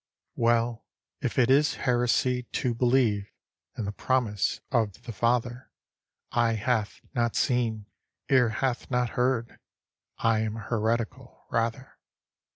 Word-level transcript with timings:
Well, 0.35 0.87
if 1.21 1.37
it 1.37 1.51
is 1.51 1.75
heresy 1.75 2.41
to 2.53 2.73
believe 2.73 3.29
In 3.77 3.85
the 3.85 3.91
promise 3.91 4.59
of 4.71 5.03
the 5.03 5.11
Father, 5.13 5.71
"Eye 6.31 6.53
hath 6.53 7.01
not 7.13 7.35
seen, 7.35 7.85
ear 8.27 8.49
hath 8.49 8.89
not 8.89 9.09
heard," 9.09 9.59
I 10.17 10.39
am 10.39 10.55
heretical, 10.55 11.45
rather. 11.51 11.99